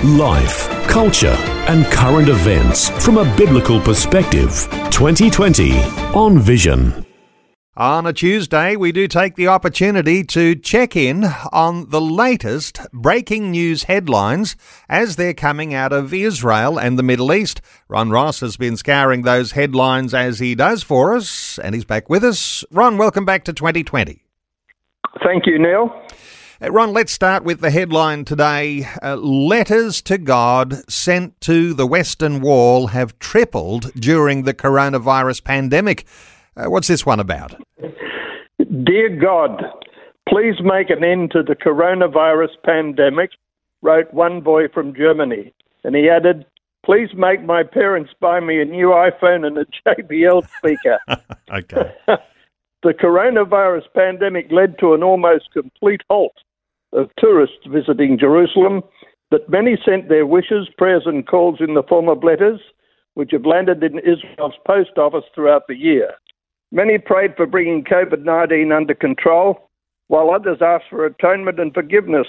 [0.00, 1.36] Life, culture,
[1.68, 4.66] and current events from a biblical perspective.
[4.90, 5.78] 2020
[6.12, 7.06] on Vision.
[7.76, 13.52] On a Tuesday, we do take the opportunity to check in on the latest breaking
[13.52, 14.56] news headlines
[14.88, 17.60] as they're coming out of Israel and the Middle East.
[17.86, 22.10] Ron Ross has been scouring those headlines as he does for us, and he's back
[22.10, 22.64] with us.
[22.72, 24.24] Ron, welcome back to 2020.
[25.22, 25.94] Thank you, Neil.
[26.70, 28.86] Ron, let's start with the headline today.
[29.02, 36.06] Uh, letters to God sent to the Western Wall have tripled during the coronavirus pandemic.
[36.56, 37.60] Uh, what's this one about?
[38.84, 39.60] Dear God,
[40.28, 43.30] please make an end to the coronavirus pandemic,
[43.82, 45.52] wrote one boy from Germany.
[45.82, 46.46] And he added,
[46.86, 50.98] Please make my parents buy me a new iPhone and a JBL speaker.
[51.52, 51.92] okay.
[52.84, 56.34] the coronavirus pandemic led to an almost complete halt
[56.92, 58.82] of tourists visiting Jerusalem,
[59.30, 62.60] but many sent their wishes, prayers, and calls in the form of letters,
[63.14, 66.10] which have landed in Israel's post office throughout the year.
[66.70, 69.70] Many prayed for bringing COVID 19 under control,
[70.08, 72.26] while others asked for atonement and forgiveness.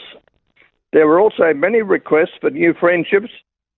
[0.92, 3.30] There were also many requests for new friendships,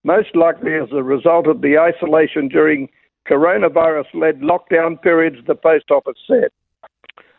[0.04, 2.90] most likely as a result of the isolation during
[3.28, 6.50] coronavirus led lockdown periods, the post office said.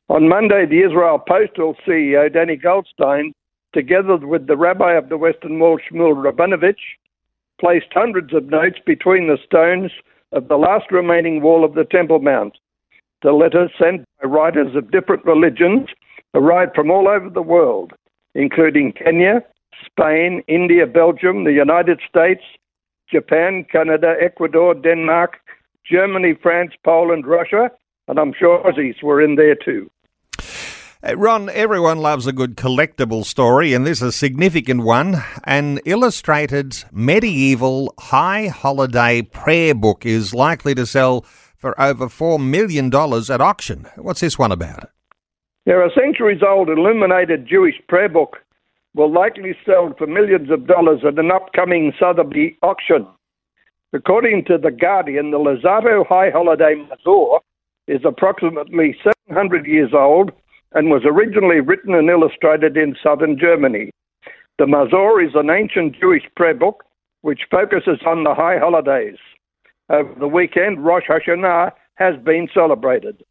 [0.09, 3.33] On Monday, the Israel Postal CEO, Danny Goldstein,
[3.75, 6.95] together with the rabbi of the Western Wall, Shmuel Rabinovich,
[7.61, 9.91] placed hundreds of notes between the stones
[10.31, 12.57] of the last remaining wall of the Temple Mount.
[13.23, 15.89] The letters sent by writers of different religions
[16.35, 17.93] arrived from all over the world,
[18.37, 19.43] including Kenya,
[19.85, 22.43] Spain, India, Belgium, the United States,
[23.11, 25.39] Japan, Canada, Ecuador, Denmark,
[25.85, 27.73] Germany, France, Poland, Russia,
[28.07, 29.91] and I'm sure Aussies were in there too.
[31.05, 35.23] Uh, Ron, everyone loves a good collectible story, and this is a significant one.
[35.45, 41.21] An illustrated medieval high holiday prayer book is likely to sell
[41.59, 43.87] for over $4 million at auction.
[43.97, 44.91] What's this one about?
[45.67, 48.39] There a centuries old illuminated Jewish prayer book
[48.95, 53.07] will likely sell for millions of dollars at an upcoming Sotheby auction.
[53.93, 57.41] According to The Guardian, the Luzzatto High Holiday Mahzor
[57.87, 58.97] is approximately
[59.29, 60.33] 700 years old
[60.73, 63.91] and was originally written and illustrated in southern Germany.
[64.59, 66.85] The Mahzor is an ancient Jewish prayer book
[67.23, 69.19] which focuses on the high holidays.
[69.91, 73.23] Over the weekend, Rosh Hashanah has been celebrated.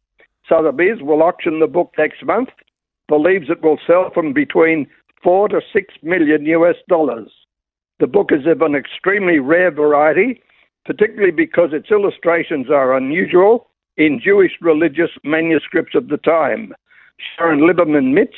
[0.48, 2.50] Sotheby's will auction the book next month,
[3.08, 4.86] believes it will sell from between
[5.22, 7.30] four to six million US dollars.
[7.98, 10.42] The book is of an extremely rare variety,
[10.84, 16.74] particularly because its illustrations are unusual in Jewish religious manuscripts of the time.
[17.36, 18.34] Sharon Liberman Mintz,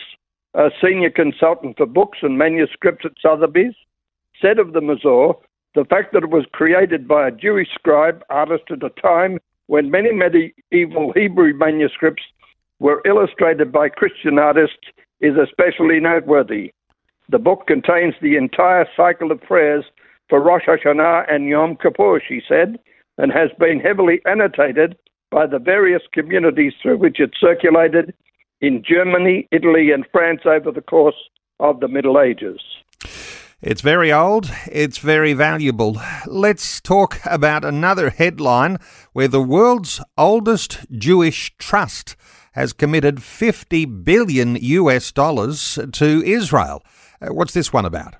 [0.55, 3.75] a senior consultant for books and manuscripts at Sotheby's,
[4.41, 5.35] said of the Mahzor
[5.75, 9.91] the fact that it was created by a Jewish scribe artist at a time when
[9.91, 12.23] many medieval Hebrew manuscripts
[12.81, 14.89] were illustrated by Christian artists
[15.21, 16.73] is especially noteworthy.
[17.29, 19.85] The book contains the entire cycle of prayers
[20.29, 22.79] for Rosh Hashanah and Yom Kippur, she said,
[23.19, 24.97] and has been heavily annotated
[25.31, 28.15] by the various communities through which it circulated
[28.61, 31.17] in Germany, Italy, and France over the course
[31.61, 32.61] of the Middle Ages.
[33.61, 36.01] It's very old, it's very valuable.
[36.27, 38.79] Let's talk about another headline
[39.13, 42.15] where the world's oldest Jewish trust
[42.53, 46.85] has committed 50 billion US dollars to Israel.
[47.21, 48.15] Uh, what's this one about?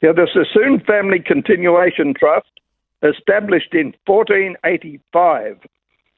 [0.00, 2.48] Yeah, the Sassoon Family Continuation Trust,
[3.02, 5.58] established in 1485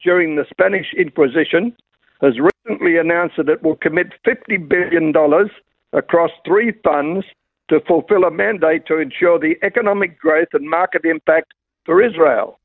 [0.03, 1.75] during the Spanish Inquisition,
[2.21, 5.13] has recently announced that it will commit $50 billion
[5.93, 7.25] across three funds
[7.69, 11.53] to fulfill a mandate to ensure the economic growth and market impact
[11.85, 12.59] for Israel.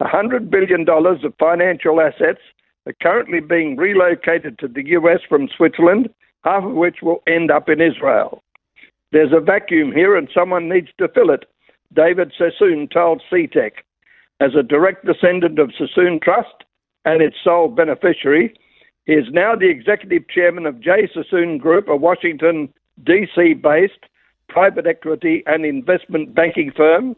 [0.00, 2.40] $100 billion of financial assets
[2.86, 6.08] are currently being relocated to the US from Switzerland,
[6.44, 8.42] half of which will end up in Israel.
[9.10, 11.46] There's a vacuum here and someone needs to fill it,
[11.94, 13.72] David Sassoon told CTech.
[14.40, 16.64] As a direct descendant of Sassoon Trust
[17.04, 18.54] and its sole beneficiary,
[19.08, 21.08] he is now the executive chairman of J.
[21.14, 22.68] Sassoon Group, a Washington,
[23.04, 23.54] D.C.
[23.54, 24.04] based
[24.50, 27.16] private equity and investment banking firm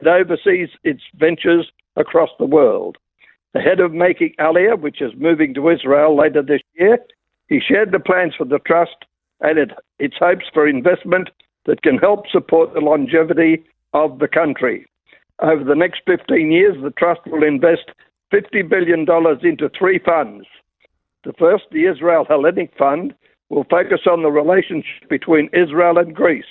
[0.00, 2.98] that oversees its ventures across the world.
[3.54, 6.98] the head of Making Aliyah, which is moving to Israel later this year,
[7.48, 9.06] he shared the plans for the trust
[9.40, 11.30] and it, its hopes for investment
[11.64, 13.64] that can help support the longevity
[13.94, 14.86] of the country.
[15.40, 17.92] Over the next 15 years, the trust will invest
[18.30, 19.06] $50 billion
[19.42, 20.46] into three funds.
[21.24, 23.14] The first, the Israel Hellenic Fund,
[23.50, 26.44] will focus on the relationship between Israel and Greece.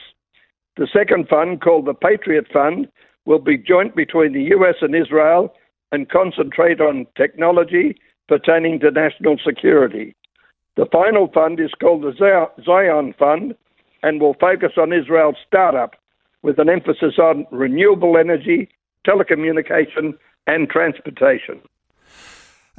[0.78, 2.88] The second fund, called the Patriot Fund,
[3.26, 5.54] will be joint between the US and Israel
[5.92, 10.16] and concentrate on technology pertaining to national security.
[10.78, 12.14] The final fund is called the
[12.64, 13.56] Zion Fund
[14.04, 15.96] and will focus on Israel's startup
[16.44, 18.70] with an emphasis on renewable energy,
[19.06, 20.14] telecommunication,
[20.48, 21.60] and transportation.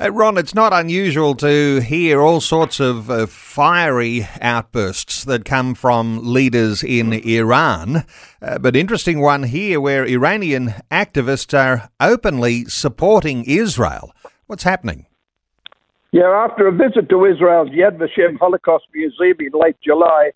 [0.02, 5.74] Uh, Ron, it's not unusual to hear all sorts of uh, fiery outbursts that come
[5.74, 8.06] from leaders in Iran.
[8.40, 14.14] Uh, but interesting one here where Iranian activists are openly supporting Israel.
[14.46, 15.04] What's happening?
[16.12, 20.30] Yeah, after a visit to Israel's Yad Vashem Holocaust Museum in late July,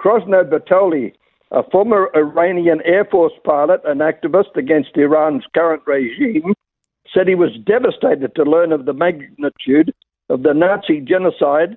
[0.00, 1.12] Krosno Bertoli,
[1.50, 6.54] a former Iranian Air Force pilot and activist against Iran's current regime,
[7.12, 9.94] said he was devastated to learn of the magnitude
[10.28, 11.76] of the Nazi genocide,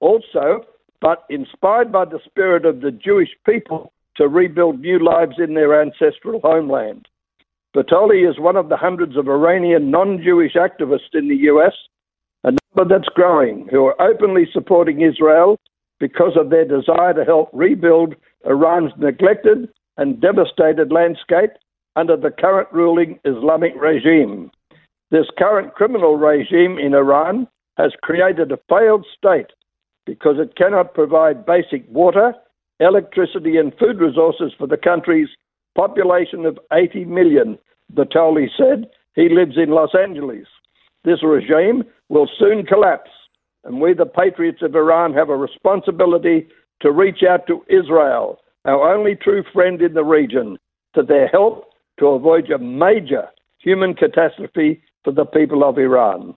[0.00, 0.64] also,
[1.00, 5.80] but inspired by the spirit of the Jewish people to rebuild new lives in their
[5.80, 7.08] ancestral homeland.
[7.74, 11.72] Bertoli is one of the hundreds of Iranian non Jewish activists in the US,
[12.44, 15.58] a number that's growing, who are openly supporting Israel
[15.98, 18.14] because of their desire to help rebuild
[18.44, 21.52] Iran's neglected and devastated landscape
[21.96, 24.50] under the current ruling Islamic regime.
[25.14, 27.46] This current criminal regime in Iran
[27.76, 29.46] has created a failed state
[30.06, 32.34] because it cannot provide basic water,
[32.80, 35.28] electricity, and food resources for the country's
[35.76, 37.56] population of 80 million,
[37.94, 38.90] Bertoli said.
[39.14, 40.48] He lives in Los Angeles.
[41.04, 43.12] This regime will soon collapse,
[43.62, 46.48] and we, the patriots of Iran, have a responsibility
[46.80, 50.58] to reach out to Israel, our only true friend in the region,
[50.96, 51.66] to their help
[52.00, 53.28] to avoid a major
[53.60, 56.34] human catastrophe for the people of Iran.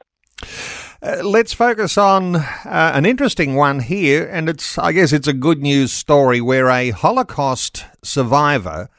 [1.02, 5.34] Uh, let's focus on uh, an interesting one here, and it's I guess it's a
[5.34, 8.90] good news story where a Holocaust survivor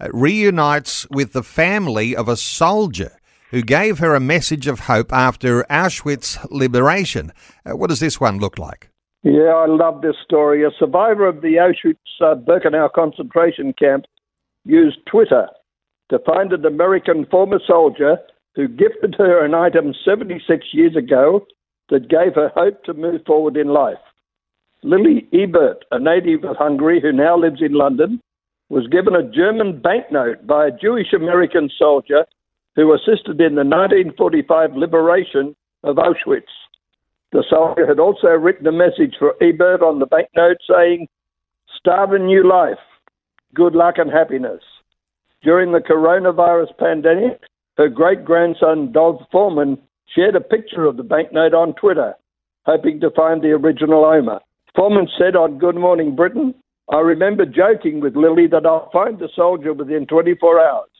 [0.00, 3.12] uh, reunites with the family of a soldier
[3.50, 7.32] who gave her a message of hope after Auschwitz liberation.
[7.66, 8.88] Uh, what does this one look like?
[9.22, 10.64] Yeah, I love this story.
[10.64, 14.06] A survivor of the Auschwitz uh, Birkenau concentration camp
[14.64, 15.48] used Twitter
[16.10, 18.16] to find an American former soldier
[18.54, 21.46] who gifted her an item 76 years ago
[21.90, 23.98] that gave her hope to move forward in life.
[24.82, 28.20] Lily Ebert, a native of Hungary who now lives in London,
[28.68, 32.24] was given a German banknote by a Jewish American soldier
[32.74, 36.48] who assisted in the 1945 liberation of Auschwitz.
[37.32, 41.08] The soldier had also written a message for Ebert on the banknote saying,
[41.78, 42.78] Start a new life,
[43.54, 44.62] good luck and happiness.
[45.42, 47.40] During the coronavirus pandemic,
[47.76, 49.78] her great grandson, Dov Forman,
[50.14, 52.14] shared a picture of the banknote on Twitter,
[52.66, 54.40] hoping to find the original owner.
[54.74, 56.54] Foreman said on Good Morning Britain,
[56.90, 60.90] I remember joking with Lily that I'll find the soldier within 24 hours.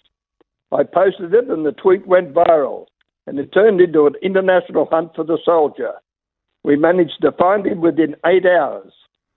[0.71, 2.87] I posted it and the tweet went viral,
[3.27, 5.93] and it turned into an international hunt for the soldier.
[6.65, 8.93] We managed to find him within eight hours.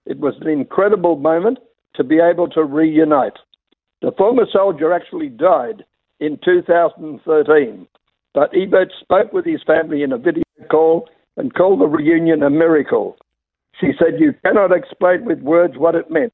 [0.05, 1.59] It was an incredible moment
[1.95, 3.37] to be able to reunite.
[4.01, 5.83] The former soldier actually died
[6.19, 7.87] in 2013.
[8.33, 11.07] But Ebert spoke with his family in a video call
[11.37, 13.17] and called the reunion a miracle.
[13.79, 16.33] She said, You cannot explain with words what it meant,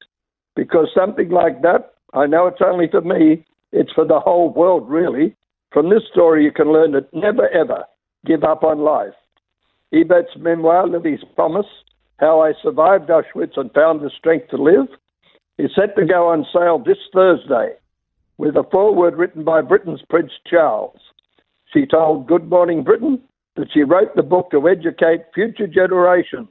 [0.54, 4.88] because something like that, I know it's only for me, it's for the whole world,
[4.88, 5.34] really.
[5.72, 7.84] From this story, you can learn that never ever
[8.26, 9.14] give up on life.
[9.92, 11.66] Ebert's memoir, Lily's Promise,
[12.18, 14.88] How I Survived Auschwitz and Found the Strength to Live,
[15.58, 17.74] is set to go on sale this Thursday
[18.42, 20.98] with a foreword written by Britain's Prince Charles.
[21.72, 23.22] She told Good Morning Britain
[23.54, 26.48] that she wrote the book to educate future generations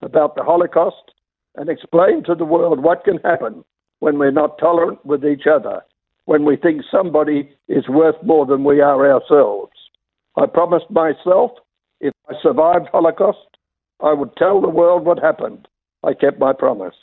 [0.00, 1.10] about the Holocaust
[1.56, 3.64] and explain to the world what can happen
[3.98, 5.82] when we're not tolerant with each other,
[6.26, 9.72] when we think somebody is worth more than we are ourselves.
[10.36, 11.50] I promised myself
[12.00, 13.58] if I survived Holocaust,
[14.00, 15.66] I would tell the world what happened.
[16.04, 16.94] I kept my promise.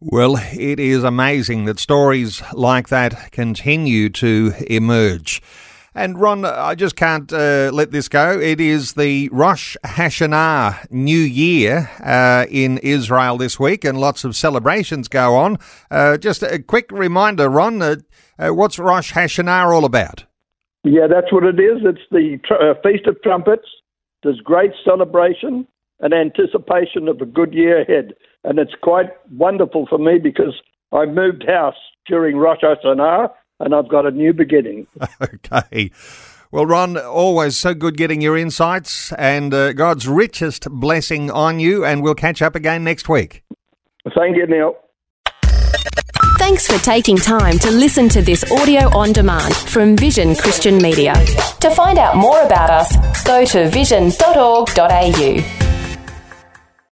[0.00, 5.42] Well, it is amazing that stories like that continue to emerge.
[5.92, 8.38] And Ron, I just can't uh, let this go.
[8.38, 14.36] It is the Rosh Hashanah New Year uh, in Israel this week, and lots of
[14.36, 15.56] celebrations go on.
[15.90, 17.96] Uh, just a quick reminder, Ron, uh,
[18.38, 20.26] what's Rosh Hashanah all about?
[20.84, 21.80] Yeah, that's what it is.
[21.82, 23.66] It's the tr- uh, Feast of Trumpets.
[24.22, 25.66] There's great celebration
[25.98, 28.14] and anticipation of a good year ahead.
[28.44, 30.54] And it's quite wonderful for me because
[30.92, 31.76] I moved house
[32.06, 33.30] during Rosh Hashanah
[33.60, 34.86] and I've got a new beginning.
[35.22, 35.90] okay.
[36.50, 41.84] Well, Ron, always so good getting your insights and uh, God's richest blessing on you.
[41.84, 43.42] And we'll catch up again next week.
[44.14, 44.76] Thank you, Neil.
[46.38, 51.12] Thanks for taking time to listen to this audio on demand from Vision Christian Media.
[51.60, 55.77] To find out more about us, go to vision.org.au.